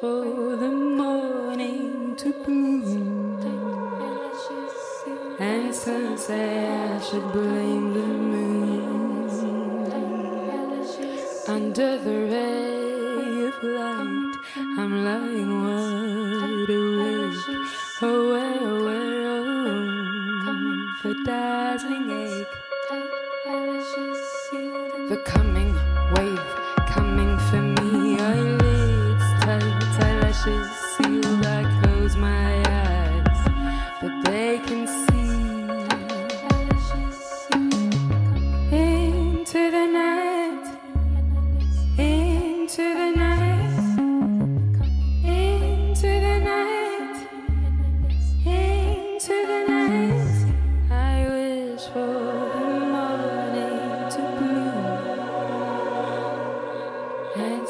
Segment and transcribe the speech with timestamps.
[0.00, 3.40] for the morning to bloom.
[5.40, 9.28] And sunset, I should blame the moon.
[11.48, 12.57] Under the red.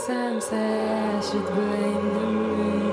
[0.08, 2.92] Some say I should blame the rain.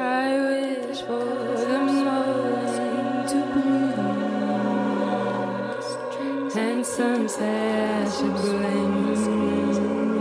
[0.00, 1.28] I wish for
[1.70, 3.98] the morning to bloom.
[6.56, 10.18] And some say I should blame the moon.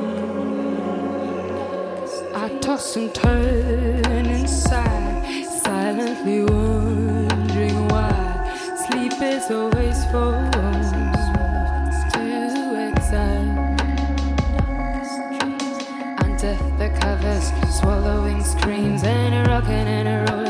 [2.33, 8.09] I toss and turn inside, silently wondering why
[8.89, 9.76] sleep is over.
[17.41, 20.46] swallowing screams and a rocking and a rolling.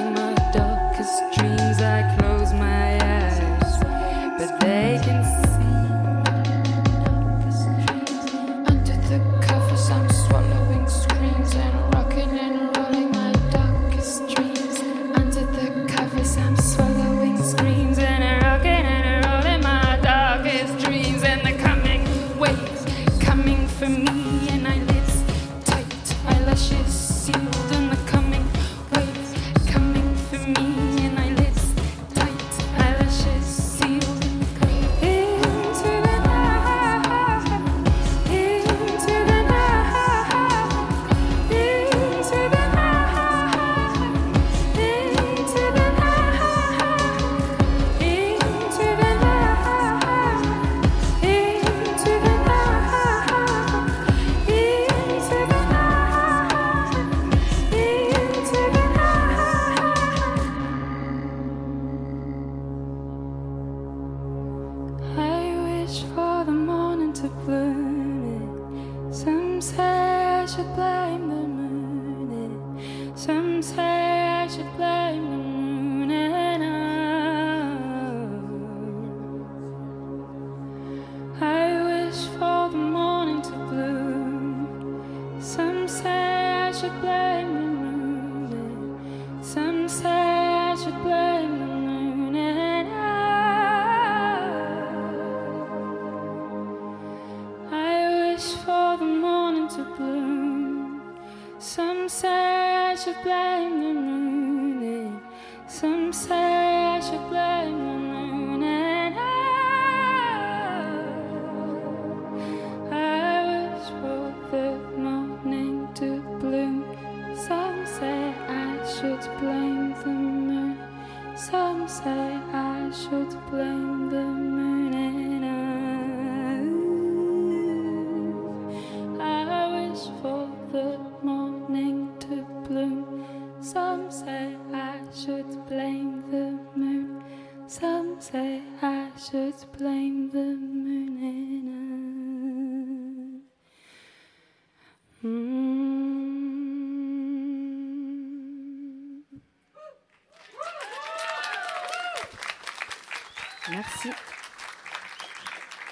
[153.87, 154.09] Merci.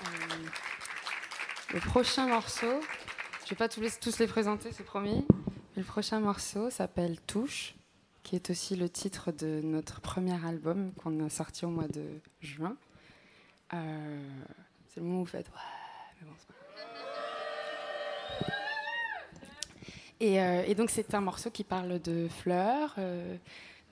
[0.03, 0.09] Euh,
[1.73, 2.81] le prochain morceau,
[3.39, 5.25] je ne vais pas tous les présenter, c'est promis.
[5.77, 7.73] Le prochain morceau s'appelle Touche,
[8.23, 12.19] qui est aussi le titre de notre premier album qu'on a sorti au mois de
[12.41, 12.75] juin.
[13.73, 14.29] Euh,
[14.89, 15.53] c'est le moment où vous faites ouais,
[16.19, 16.53] mais bon, c'est pas...
[20.21, 22.95] Euh, et, donc c'est un morceau qui parle de fleurs,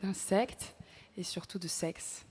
[0.01, 0.75] d'insectes
[1.15, 2.25] et surtout de sexe.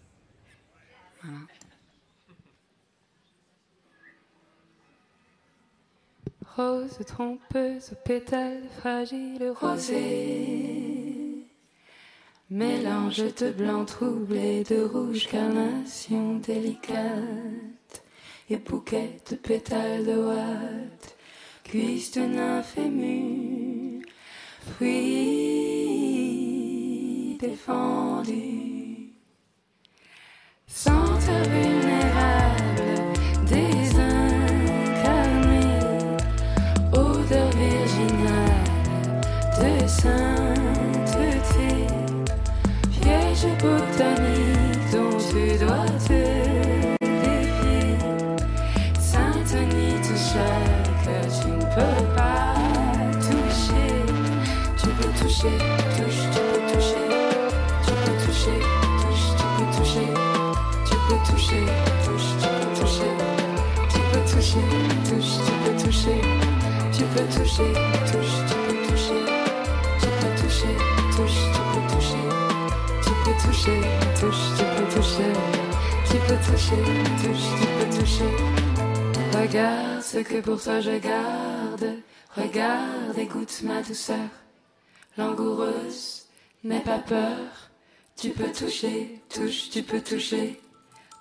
[6.56, 11.46] Rose trompeuse, pétale fragile, rosée.
[12.50, 18.02] Mélange de blanc troublé, de rouge carnation délicate.
[18.50, 21.16] Et bouquet de pétales de ouate,
[21.64, 22.76] cuisse de nymphe
[24.66, 25.22] fruit
[27.40, 28.61] défendu.
[80.42, 81.98] Pour toi je garde.
[82.36, 84.28] Regarde, écoute ma douceur.
[85.16, 86.24] Langoureuse,
[86.64, 87.70] n'aie pas peur.
[88.16, 90.60] Tu peux toucher, touche, tu peux toucher.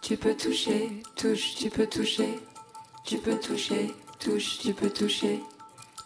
[0.01, 2.39] Tu peux toucher, touche, tu peux toucher.
[3.05, 5.39] Tu peux toucher, touche, tu peux toucher.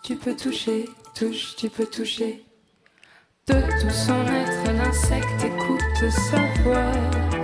[0.03, 2.43] Tu peux toucher, touche, tu peux toucher.
[3.47, 7.34] De tout son être, l'insecte écoute sa voix.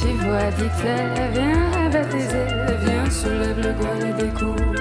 [0.00, 2.46] Tu vois, dit-elle, viens baptiser,
[2.84, 4.74] viens soulève le voile et découvre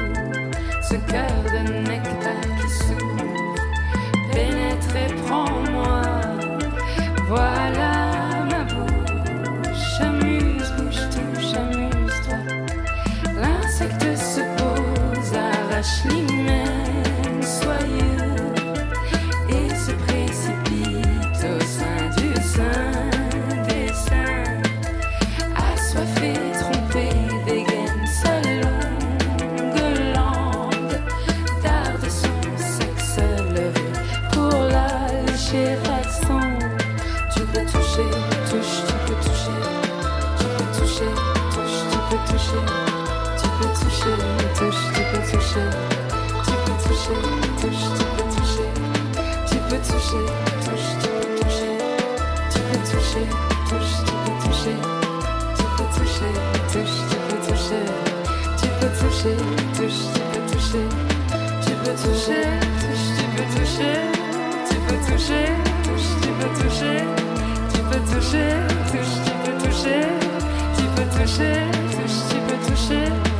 [0.81, 1.59] ce cœur de
[1.89, 3.55] nectar qui s'ouvre.
[4.31, 6.01] Pénètre et prends-moi,
[7.27, 7.91] voilà
[8.51, 10.01] ma bouche.
[10.01, 12.39] Amuse, bouge, touche, amuse-toi.
[13.41, 16.26] L'insecte se pose, arrache l'hymen
[50.09, 51.71] touche, tu peux toucher,
[52.51, 53.25] tu peux toucher,
[53.67, 54.75] touche, tu peux toucher,
[55.57, 56.31] tu peux toucher,
[56.71, 57.83] touche, tu peux toucher,
[58.57, 58.67] tu
[58.99, 59.35] toucher,
[59.75, 60.85] touche, tu peux toucher,
[61.97, 62.43] toucher,
[62.79, 63.75] touche, tu peux toucher,
[65.07, 65.45] toucher,
[65.83, 66.85] touche, tu peux toucher,
[68.07, 68.47] toucher,
[68.91, 69.99] touche, tu peux toucher,
[70.77, 71.55] tu peux toucher,
[71.91, 73.36] touche, tu peux toucher.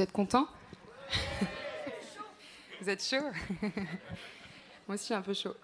[0.00, 0.46] Vous êtes content
[2.80, 3.16] Vous êtes chaud
[4.88, 5.54] Moi aussi un peu chaud.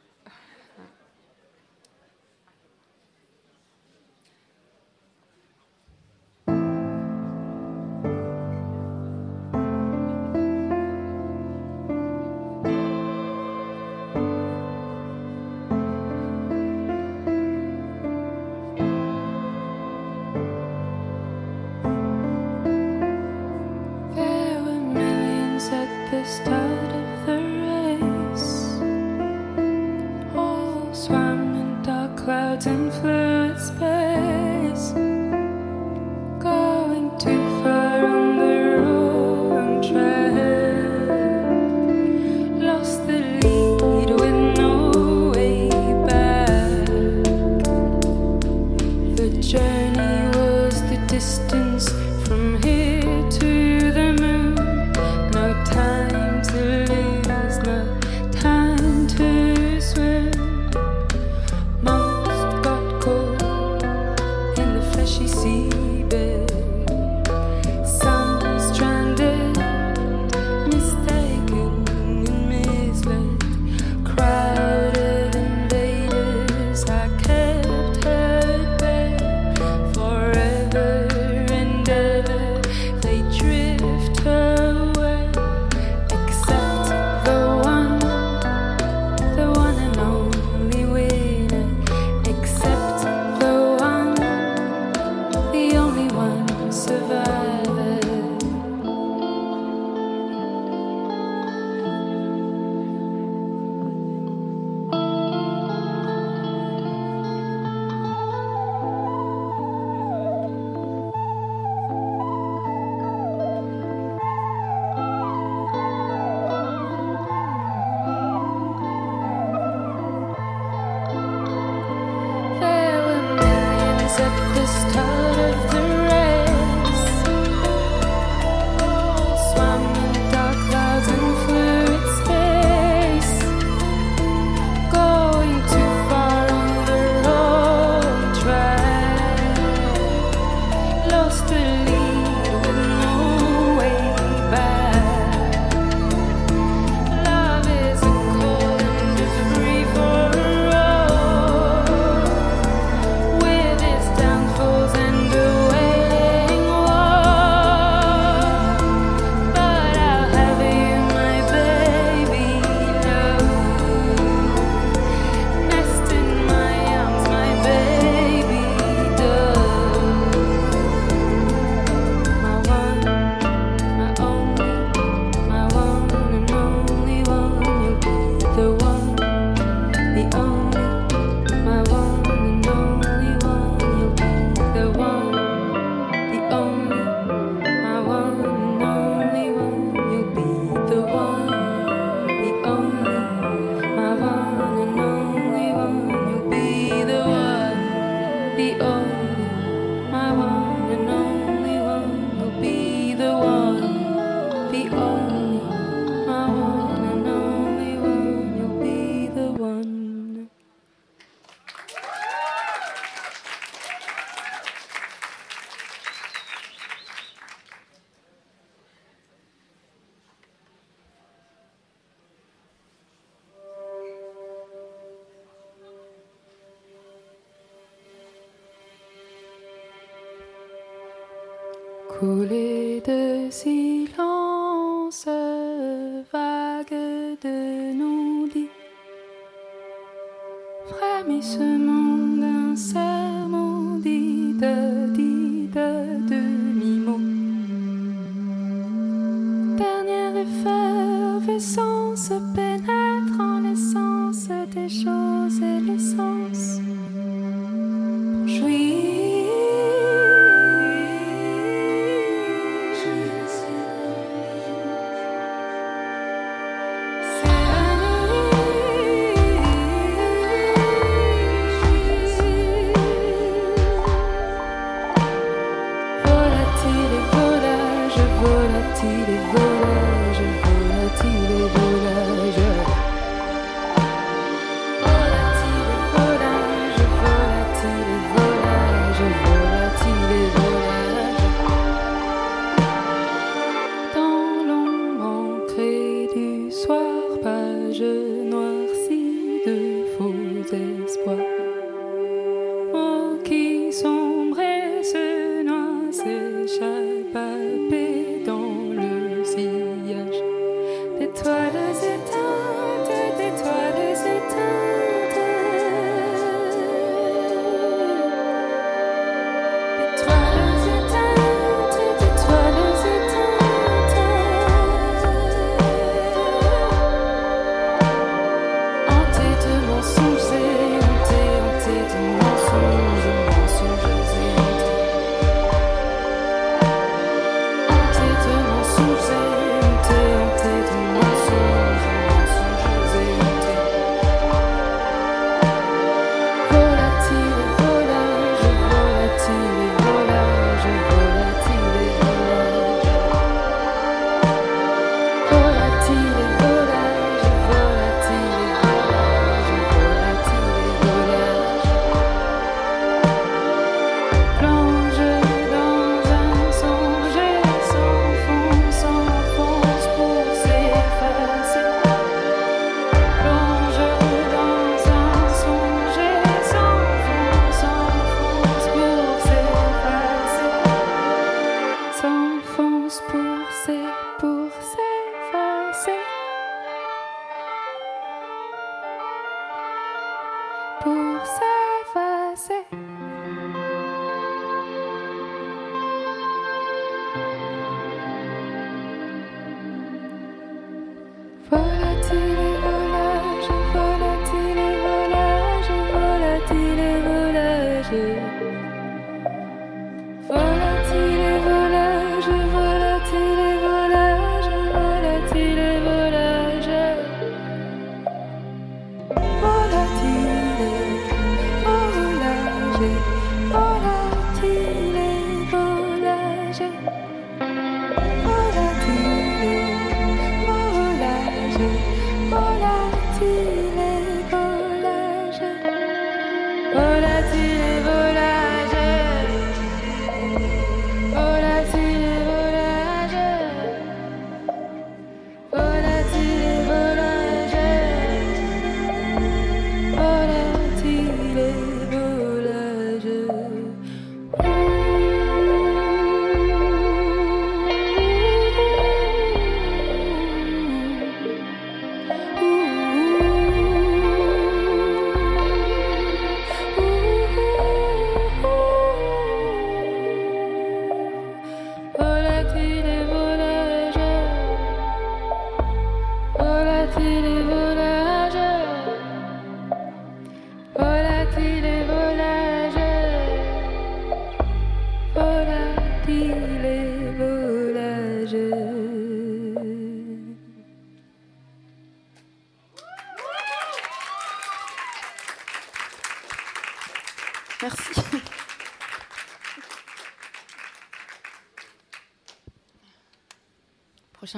[124.67, 125.16] this time.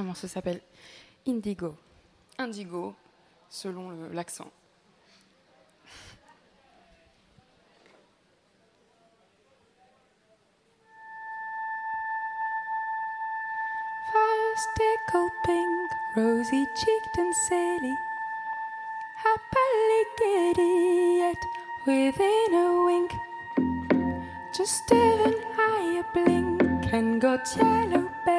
[0.09, 0.61] Prochain morceau s'appelle?
[1.27, 1.77] Indigo.
[2.38, 2.94] Indigo,
[3.51, 4.51] selon le- l'accent.
[14.12, 17.94] First tickled pink, rosy cheeked and silly,
[19.25, 21.42] happily giddy yet
[21.87, 23.12] within a wink.
[24.57, 28.38] Just even higher blink and got yellow bellied,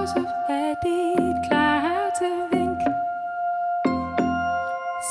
[0.00, 2.80] Josef er dit klar til vink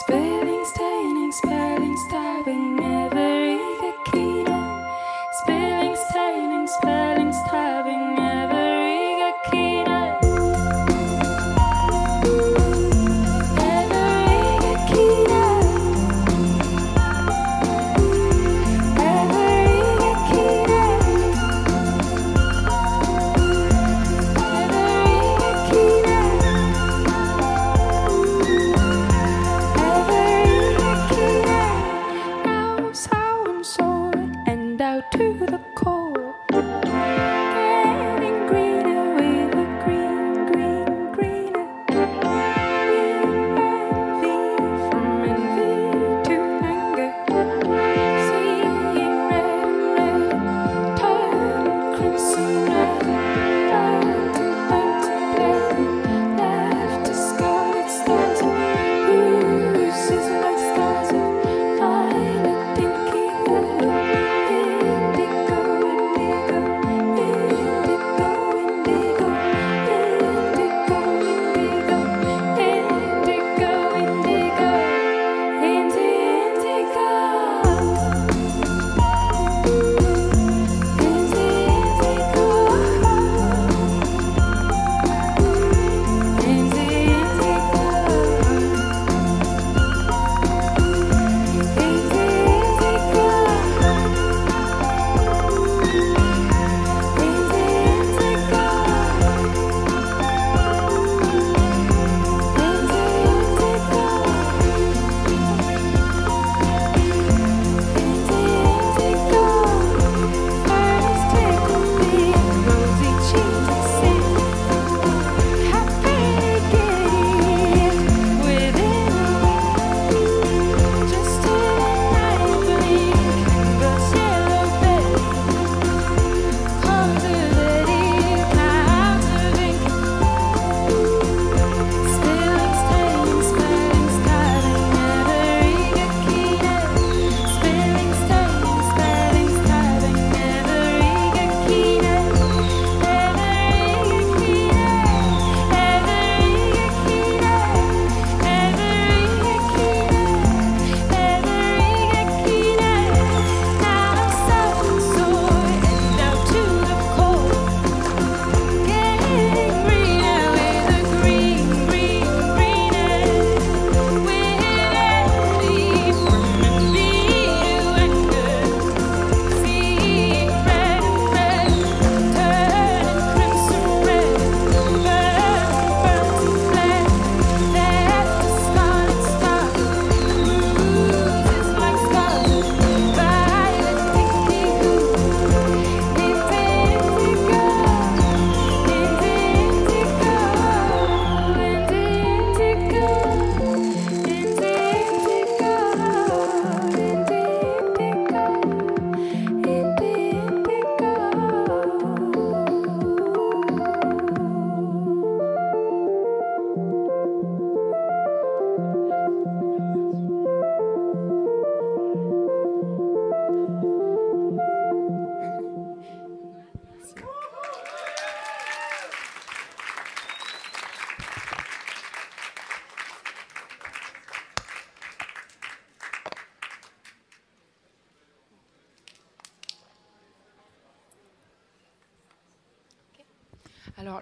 [0.01, 2.68] Spænding, stægning, spænding, stægning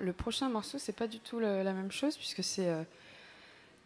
[0.08, 2.84] le prochain morceau, c'est pas du tout la même chose, puisque c'est euh,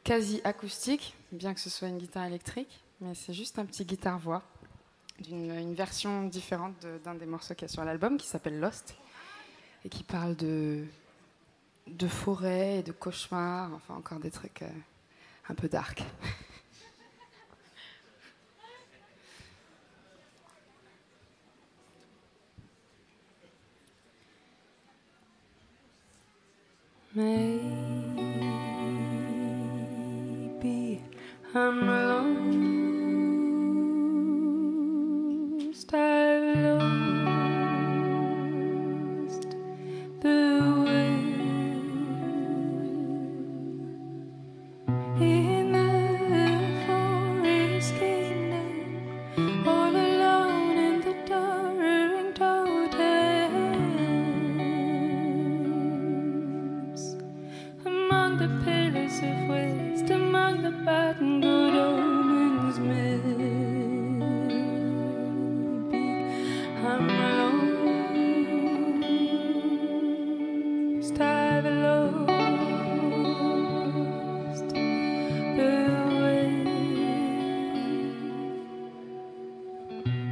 [0.03, 4.43] quasi acoustique, bien que ce soit une guitare électrique, mais c'est juste un petit guitare-voix
[5.19, 8.95] d'une une version différente d'un des morceaux qu'il y a sur l'album, qui s'appelle Lost,
[9.83, 10.85] et qui parle de,
[11.87, 14.69] de forêt et de cauchemars, enfin encore des trucs euh,
[15.49, 16.03] un peu dark.
[27.13, 27.43] Maybe
[31.53, 31.87] I'm
[35.67, 35.93] lost.
[35.93, 36.50] I've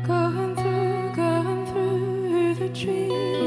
[0.09, 3.38] Going through, going through the trees.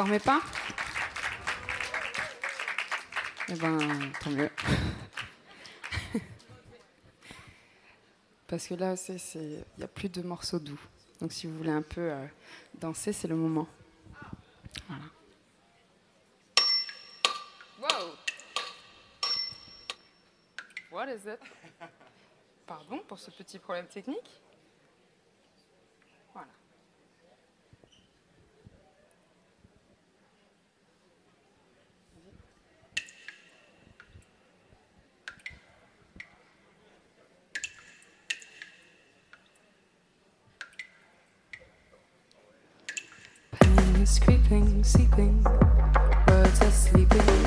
[0.00, 0.40] dormez pas?
[3.48, 4.48] Eh ben, tant mieux.
[8.46, 8.94] Parce que là,
[9.34, 10.80] il n'y a plus de morceaux doux.
[11.20, 12.26] Donc si vous voulez un peu euh,
[12.78, 13.68] danser, c'est le moment.
[14.88, 15.02] Voilà.
[17.82, 18.14] Wow.
[20.90, 21.40] What is it?
[22.66, 24.40] Pardon pour ce petit problème technique?
[45.20, 45.42] sleeping,
[46.26, 47.39] birds are sleeping.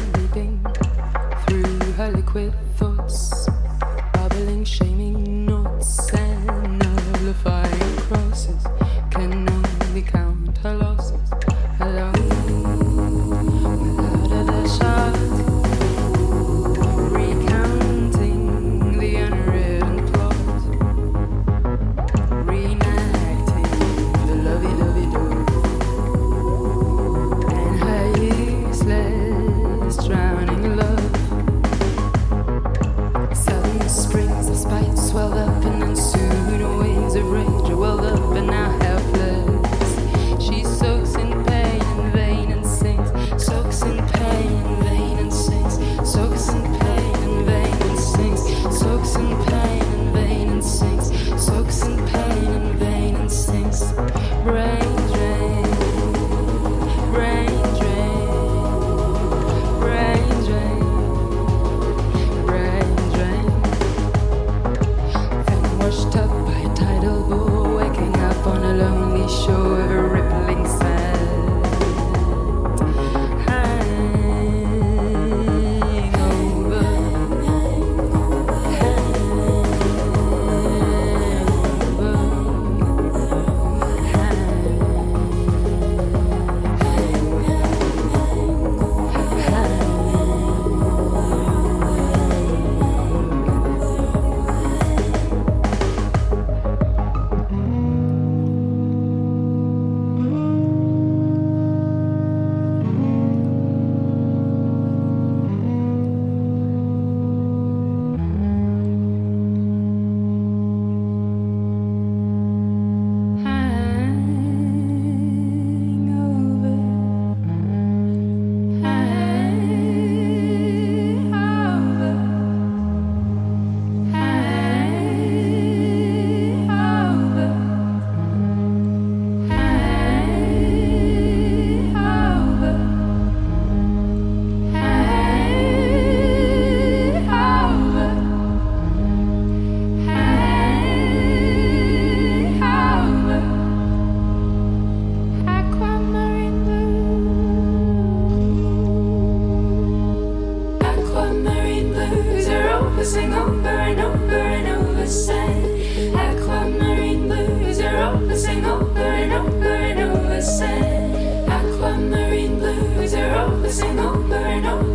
[163.73, 164.92] Prochain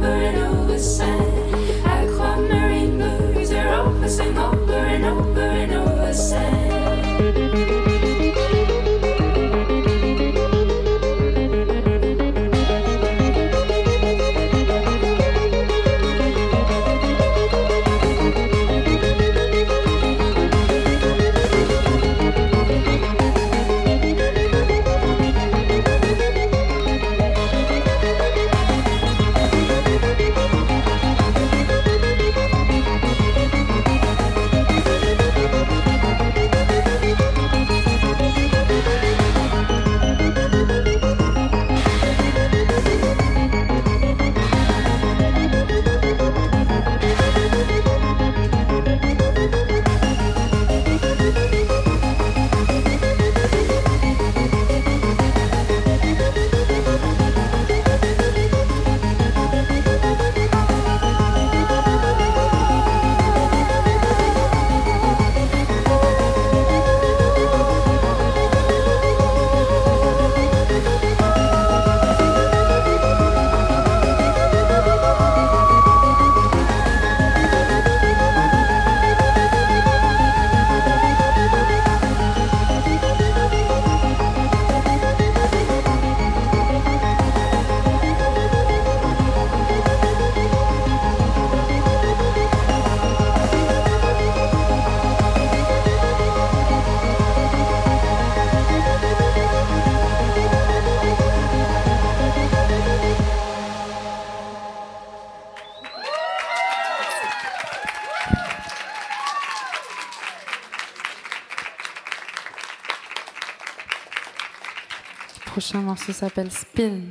[115.98, 117.10] morceau s'appelle Spin.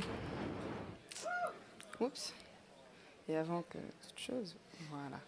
[2.00, 2.32] Oups.
[3.28, 4.56] Et avant que toute chose,
[4.90, 5.18] voilà.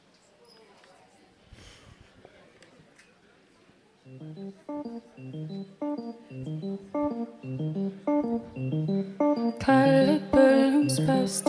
[9.58, 11.44] Kalle Böllumspost.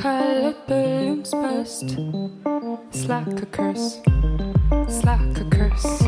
[0.00, 1.96] Kalle Böllumspost.
[2.92, 4.00] Slack a curse.
[4.88, 6.07] Slack a curse.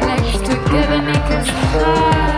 [0.00, 2.33] Let's together make us high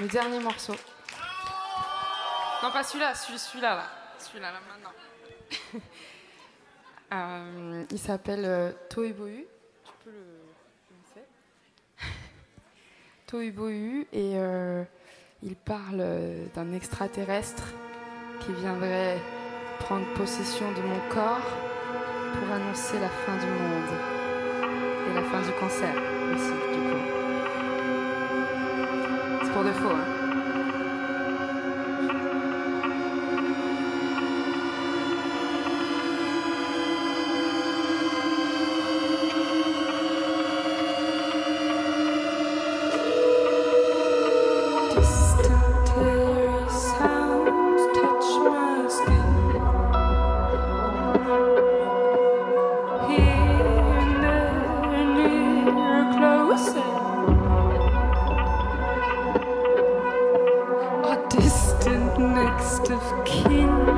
[0.00, 0.74] le dernier morceau.
[2.62, 3.86] Non, pas celui-là, celui-là, là.
[4.18, 5.80] Celui-là, là, maintenant.
[7.12, 9.44] Euh, il s'appelle euh, Tohubohu.
[9.84, 10.22] Tu peux le
[10.94, 11.26] lancer
[13.26, 14.84] Tohubohu et euh,
[15.42, 17.64] il parle euh, d'un extraterrestre
[18.38, 19.18] qui viendrait
[19.80, 21.50] prendre possession de mon corps
[22.34, 23.90] pour annoncer la fin du monde
[25.10, 25.92] et la fin du cancer
[26.32, 26.69] aussi,
[29.50, 29.88] du coup.
[30.04, 30.19] C'est
[61.30, 63.89] distant next of kin,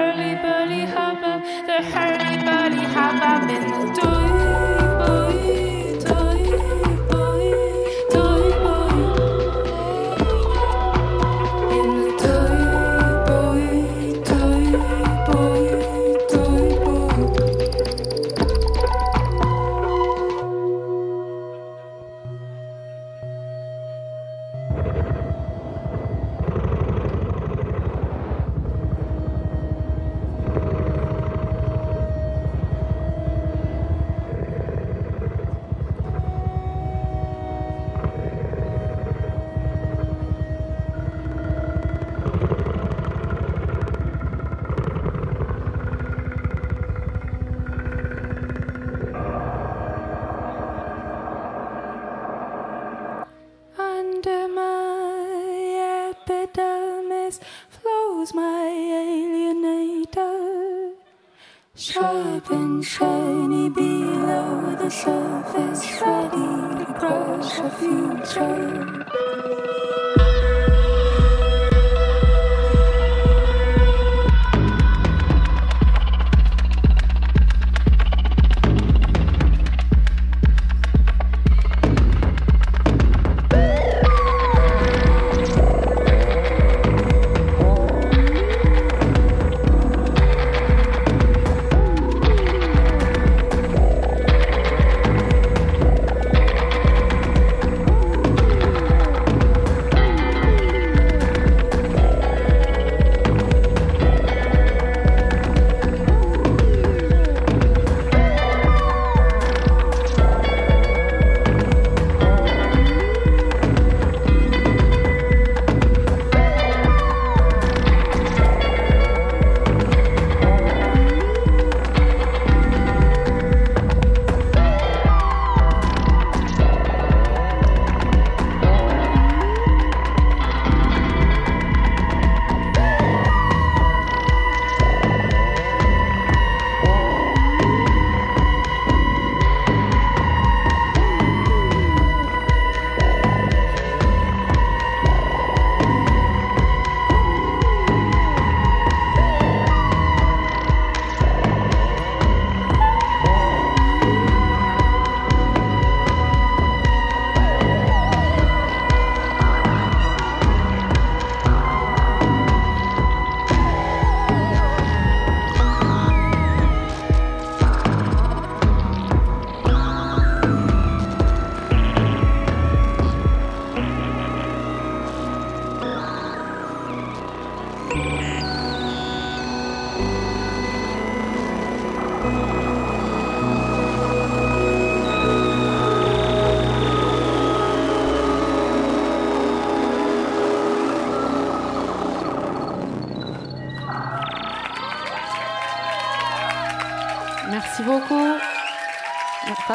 [0.00, 5.89] hurly burly hubbub, the hurly burly hubbub in the doy, boy.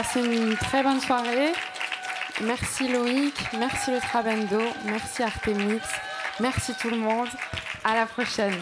[0.06, 1.52] Passez une très bonne soirée.
[2.44, 5.84] Merci Loïc, merci le Trabendo, merci Artemix,
[6.40, 7.28] merci tout le monde.
[7.84, 8.54] À la prochaine.